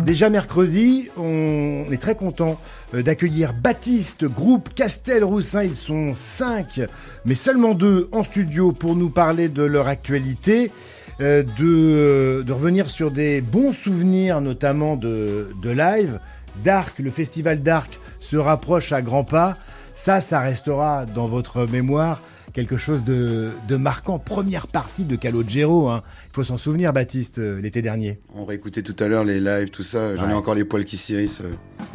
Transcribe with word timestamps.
Déjà 0.00 0.30
mercredi, 0.30 1.08
on 1.16 1.84
est 1.90 2.00
très 2.00 2.16
content 2.16 2.58
euh, 2.94 3.02
d'accueillir 3.02 3.52
Baptiste, 3.52 4.24
groupe 4.24 4.74
Castel-Roussin. 4.74 5.62
Ils 5.64 5.76
sont 5.76 6.12
cinq, 6.14 6.80
mais 7.24 7.34
seulement 7.34 7.74
deux 7.74 8.08
en 8.10 8.24
studio 8.24 8.72
pour 8.72 8.96
nous 8.96 9.10
parler 9.10 9.48
de 9.48 9.62
leur 9.62 9.86
actualité, 9.86 10.72
euh, 11.20 11.42
de, 11.42 11.52
euh, 11.60 12.42
de 12.42 12.52
revenir 12.52 12.90
sur 12.90 13.10
des 13.10 13.40
bons 13.40 13.72
souvenirs, 13.72 14.40
notamment 14.40 14.96
de, 14.96 15.48
de 15.62 15.70
live. 15.70 16.18
Dark, 16.64 16.98
le 16.98 17.10
festival 17.10 17.62
Dark 17.62 18.00
se 18.18 18.36
rapproche 18.36 18.92
à 18.92 19.02
grands 19.02 19.24
pas. 19.24 19.56
Ça, 19.94 20.20
ça 20.20 20.40
restera 20.40 21.06
dans 21.06 21.26
votre 21.26 21.66
mémoire 21.66 22.22
quelque 22.52 22.76
chose 22.76 23.04
de, 23.04 23.50
de 23.68 23.76
marquant. 23.76 24.18
Première 24.18 24.66
partie 24.66 25.04
de 25.04 25.16
Calogero, 25.16 25.88
hein. 25.88 26.02
il 26.30 26.34
faut 26.34 26.44
s'en 26.44 26.58
souvenir, 26.58 26.92
Baptiste, 26.92 27.38
euh, 27.38 27.60
l'été 27.60 27.82
dernier. 27.82 28.20
On 28.34 28.44
réécoutait 28.44 28.82
tout 28.82 28.96
à 29.02 29.08
l'heure 29.08 29.24
les 29.24 29.40
lives, 29.40 29.70
tout 29.70 29.82
ça. 29.82 30.16
J'en 30.16 30.28
ai 30.28 30.34
encore 30.34 30.54
les 30.54 30.64
poils 30.64 30.84
qui 30.84 30.96
s'irissent. 30.96 31.40
euh. 31.42 31.50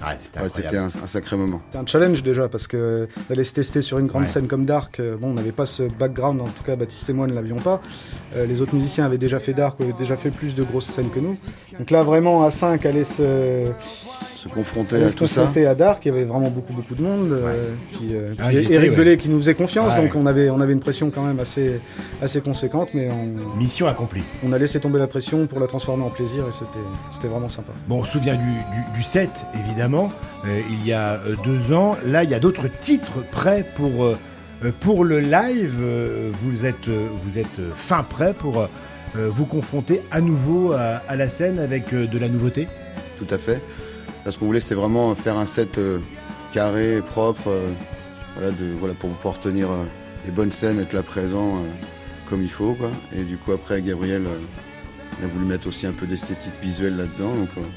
Ouais, 0.05 0.15
c'était 0.19 0.39
Ouais, 0.39 0.45
incroyable. 0.45 0.51
C'était 0.91 0.99
un, 0.99 1.03
un 1.03 1.07
sacré 1.07 1.37
moment. 1.37 1.61
C'était 1.67 1.77
un 1.77 1.85
challenge 1.85 2.23
déjà 2.23 2.47
parce 2.49 2.67
que 2.67 3.07
d'aller 3.29 3.43
se 3.43 3.53
tester 3.53 3.81
sur 3.81 3.99
une 3.99 4.07
grande 4.07 4.23
Ouais. 4.23 4.27
scène 4.27 4.47
comme 4.47 4.65
Dark, 4.65 4.99
euh, 4.99 5.15
bon, 5.15 5.29
on 5.29 5.33
n'avait 5.33 5.51
pas 5.51 5.65
ce 5.65 5.83
background, 5.83 6.41
en 6.41 6.45
tout 6.47 6.63
cas 6.63 6.75
Baptiste 6.75 7.09
et 7.09 7.13
moi 7.13 7.27
ne 7.27 7.33
l'avions 7.33 7.57
pas. 7.57 7.81
Euh, 8.35 8.45
les 8.45 8.61
autres 8.61 8.75
musiciens 8.75 9.05
avaient 9.05 9.17
déjà 9.17 9.39
fait 9.39 9.53
Dark, 9.53 9.79
avaient 9.79 9.93
déjà 9.93 10.17
fait 10.17 10.31
plus 10.31 10.55
de 10.55 10.63
grosses 10.63 10.87
scènes 10.87 11.09
que 11.09 11.19
nous. 11.19 11.37
Donc 11.77 11.91
là 11.91 12.03
vraiment 12.03 12.43
à 12.43 12.51
5 12.51 12.85
aller 12.85 13.03
se, 13.03 13.67
Se 14.49 14.53
confronter 14.53 15.03
à 15.03 15.09
se 15.09 15.15
tout 15.15 15.27
ça. 15.27 15.49
à 15.69 15.75
Dark, 15.75 16.05
il 16.05 16.09
y 16.09 16.11
avait 16.11 16.23
vraiment 16.23 16.49
beaucoup 16.49 16.73
beaucoup 16.73 16.95
de 16.95 17.01
monde. 17.01 17.31
euh, 17.31 17.73
puis 17.99 18.09
euh, 18.13 18.33
Ah, 18.39 18.47
puis 18.49 18.67
Eric 18.71 18.91
ouais. 18.91 18.95
Belay 18.97 19.17
qui 19.17 19.29
nous 19.29 19.37
faisait 19.37 19.55
confiance, 19.55 19.93
Ouais. 19.93 20.01
donc 20.03 20.15
on 20.15 20.25
avait, 20.25 20.49
on 20.49 20.59
avait 20.59 20.73
une 20.73 20.79
pression 20.79 21.09
quand 21.11 21.23
même 21.23 21.39
assez, 21.39 21.79
assez 22.21 22.41
conséquente, 22.41 22.89
mais 22.93 23.09
on, 23.11 23.57
Mission 23.57 23.87
accomplie. 23.87 24.23
on 24.43 24.51
a 24.53 24.57
laissé 24.57 24.79
tomber 24.79 24.99
la 24.99 25.07
pression 25.07 25.47
pour 25.47 25.59
la 25.59 25.67
transformer 25.67 26.03
en 26.03 26.09
plaisir 26.09 26.43
et 26.47 26.51
c'était, 26.53 26.85
c'était 27.11 27.27
vraiment 27.27 27.49
sympa. 27.49 27.71
Bon, 27.87 27.99
on 27.99 28.03
se 28.05 28.13
souvient 28.13 28.35
du, 28.35 28.41
du, 28.41 28.95
du 28.97 29.03
set, 29.03 29.29
évidemment, 29.65 30.09
euh, 30.45 30.59
il 30.69 30.87
y 30.87 30.93
a 30.93 31.19
deux 31.43 31.73
ans. 31.73 31.97
Là, 32.05 32.23
il 32.23 32.29
y 32.29 32.33
a 32.35 32.39
d'autres 32.39 32.67
titres 32.81 33.23
prêts 33.31 33.65
pour, 33.75 34.17
pour 34.79 35.03
le 35.05 35.19
live. 35.19 35.75
Euh, 35.81 36.29
vous 36.41 36.65
êtes, 36.65 36.87
euh, 36.87 37.07
vous 37.25 37.37
êtes 37.37 37.59
fin 37.75 38.03
prêt 38.03 38.33
pour 38.37 38.67
vous 39.15 39.45
confronter 39.45 40.01
à 40.11 40.21
nouveau 40.21 40.73
à, 40.73 41.01
à 41.07 41.15
la 41.15 41.27
scène 41.29 41.57
avec 41.59 41.91
euh, 41.93 42.05
de 42.05 42.19
la 42.19 42.29
nouveauté? 42.29 42.67
Tout 43.17 43.25
à 43.33 43.37
fait. 43.39 43.59
Ce 44.31 44.37
qu'on 44.37 44.45
voulait, 44.47 44.59
c'était 44.59 44.75
vraiment 44.75 45.15
faire 45.15 45.37
un 45.37 45.45
set 45.45 45.77
euh, 45.77 45.99
carré, 46.51 47.01
propre, 47.01 47.47
euh, 47.47 48.51
voilà, 48.77 48.93
pour 48.93 49.09
pouvoir 49.11 49.39
tenir 49.39 49.71
euh, 49.71 49.83
des 50.25 50.31
bonnes 50.31 50.51
scènes, 50.51 50.79
être 50.79 50.93
là 50.93 51.01
présent 51.01 51.63
comme 52.29 52.43
il 52.43 52.49
faut. 52.49 52.73
Quoi. 52.73 52.89
Et 53.15 53.23
du 53.23 53.37
coup, 53.37 53.53
après, 53.53 53.81
Gabriel 53.81 54.23
a 55.23 55.27
voulu 55.27 55.45
mettre 55.45 55.67
aussi 55.67 55.87
un 55.87 55.93
peu 55.93 56.05
d'esthétique 56.05 56.51
visuelle 56.61 56.97
là-dedans. 56.97 57.31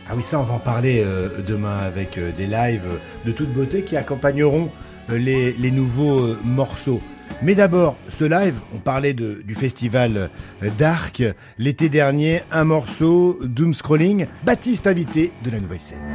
Ah 0.08 0.14
oui, 0.16 0.24
ça, 0.24 0.40
on 0.40 0.42
va 0.42 0.54
en 0.54 0.58
parler 0.58 1.04
demain 1.46 1.78
avec 1.78 2.18
des 2.36 2.46
lives 2.48 2.98
de 3.24 3.30
toute 3.30 3.52
beauté 3.52 3.82
qui 3.82 3.96
accompagneront 3.96 4.70
les, 5.08 5.52
les 5.52 5.70
nouveaux 5.70 6.34
morceaux. 6.44 7.00
Mais 7.42 7.54
d'abord, 7.54 7.96
ce 8.08 8.24
live, 8.24 8.58
on 8.74 8.78
parlait 8.78 9.14
du 9.14 9.54
festival 9.54 10.30
Dark. 10.78 11.22
L'été 11.58 11.88
dernier, 11.88 12.42
un 12.50 12.64
morceau, 12.64 13.38
Doom 13.44 13.72
Scrolling. 13.72 14.26
Baptiste 14.44 14.88
invité 14.88 15.30
de 15.44 15.50
la 15.50 15.60
nouvelle 15.60 15.82
scène. 15.82 16.12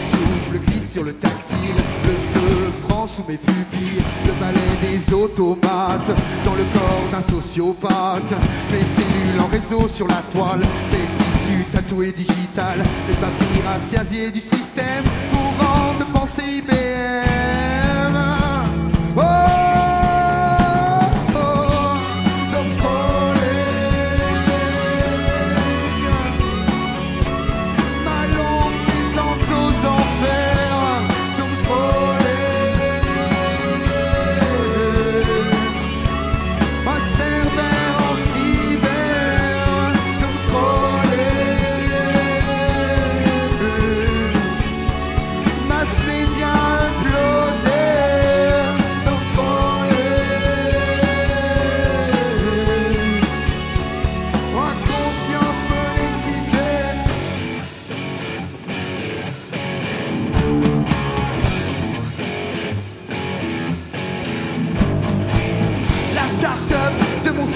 Souffle 0.00 0.58
glisse 0.66 0.92
sur 0.92 1.04
le 1.04 1.12
tactile, 1.12 1.76
le 2.04 2.10
feu 2.10 2.72
prend 2.86 3.06
sous 3.06 3.24
mes 3.28 3.36
pupilles, 3.36 4.02
le 4.26 4.32
balai 4.40 4.58
des 4.80 5.12
automates, 5.14 6.12
dans 6.44 6.54
le 6.54 6.64
corps 6.72 7.08
d'un 7.12 7.22
sociopathe, 7.22 8.34
mes 8.70 8.84
cellules 8.84 9.40
en 9.40 9.46
réseau 9.46 9.88
sur 9.88 10.06
la 10.06 10.22
toile, 10.32 10.62
des 10.90 11.24
tissus 11.24 11.64
tatoués 11.72 12.12
digital, 12.12 12.84
les 13.08 13.14
papiers 13.14 13.62
rassiasiés 13.64 14.30
du 14.30 14.40
système, 14.40 15.04
courant 15.30 15.94
de 15.98 16.04
pensée 16.12 16.58
IBM. 16.58 16.95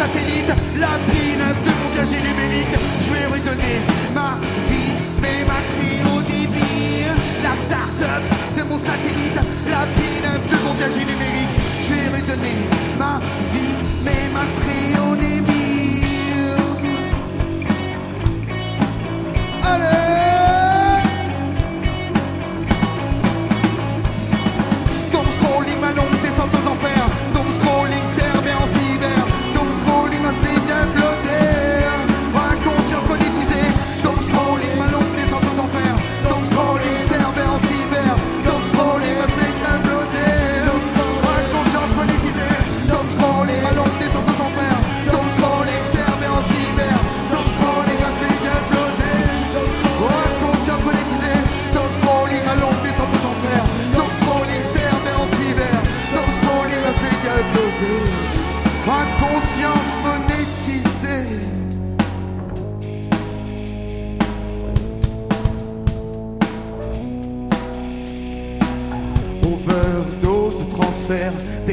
Satellite, 0.01 0.49
la 0.79 0.97
pin-up 1.11 1.57
de 1.63 1.71
mon 1.79 1.89
viager 1.95 2.23
numérique. 2.25 2.75
Je 3.03 3.13
vais 3.13 3.27
redonner 3.27 3.77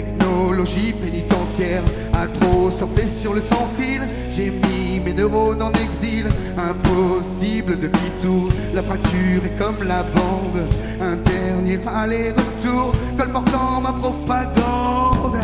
technologie 0.01 0.93
pénitentiaire. 0.93 1.81
À 2.13 2.27
trop 2.27 2.69
surfer 2.69 3.07
sur 3.07 3.33
le 3.33 3.41
sans 3.41 3.67
fil, 3.77 4.01
j'ai 4.29 4.51
mis 4.51 4.99
mes 4.99 5.13
neurones 5.13 5.61
en 5.61 5.71
exil. 5.71 6.27
Impossible 6.71 7.79
de 7.79 7.89
tour 8.21 8.47
la 8.75 8.83
fracture 8.83 9.41
est 9.45 9.57
comme 9.57 9.81
la 9.87 10.03
bande. 10.03 10.61
Un 11.01 11.15
dernier 11.15 11.79
aller-retour, 11.87 12.91
colportant 13.17 13.81
ma 13.81 13.93
propagande. 13.93 15.37